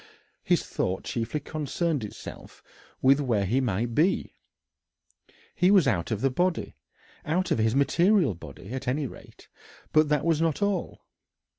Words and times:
His 0.43 0.65
thought 0.65 1.03
chiefly 1.03 1.39
concerned 1.41 2.03
itself 2.03 2.63
with 3.03 3.19
where 3.19 3.45
he 3.45 3.61
might 3.61 3.93
be. 3.93 4.33
He 5.53 5.69
was 5.69 5.87
out 5.87 6.09
of 6.09 6.21
the 6.21 6.31
body 6.31 6.73
out 7.23 7.51
of 7.51 7.59
his 7.59 7.75
material 7.75 8.33
body, 8.33 8.69
at 8.73 8.87
any 8.87 9.05
rate 9.05 9.47
but 9.93 10.09
that 10.09 10.25
was 10.25 10.41
not 10.41 10.59
all. 10.63 11.05